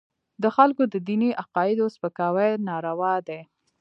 د 0.41 0.43
خلکو 0.55 0.83
د 0.93 0.95
دیني 1.07 1.29
عقایدو 1.41 1.85
سپکاوي 1.95 2.49
ناروا 2.67 3.15
دی. 3.27 3.41